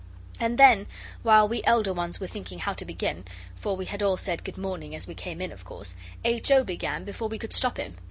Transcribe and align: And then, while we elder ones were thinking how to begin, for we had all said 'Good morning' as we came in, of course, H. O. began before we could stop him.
And 0.39 0.57
then, 0.57 0.87
while 1.21 1.47
we 1.47 1.63
elder 1.63 1.93
ones 1.93 2.19
were 2.19 2.25
thinking 2.25 2.57
how 2.57 2.73
to 2.73 2.85
begin, 2.85 3.23
for 3.55 3.75
we 3.77 3.85
had 3.85 4.01
all 4.01 4.17
said 4.17 4.43
'Good 4.43 4.57
morning' 4.57 4.95
as 4.95 5.05
we 5.05 5.13
came 5.13 5.39
in, 5.39 5.51
of 5.51 5.63
course, 5.63 5.93
H. 6.25 6.49
O. 6.49 6.63
began 6.63 7.03
before 7.05 7.27
we 7.27 7.37
could 7.37 7.53
stop 7.53 7.77
him. 7.77 7.97